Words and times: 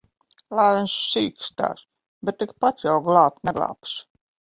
Lai 0.59 0.69
viņš 0.75 0.93
cīkstas! 1.09 1.83
Bet 2.29 2.39
tikpat 2.45 2.81
jau 2.87 2.95
glābt 3.09 3.45
neglābs. 3.51 3.93